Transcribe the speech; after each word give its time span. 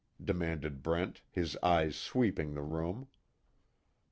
demanded 0.19 0.81
Brent, 0.81 1.21
his 1.29 1.55
eyes 1.61 1.95
sweeping 1.95 2.55
the 2.55 2.63
room. 2.63 3.07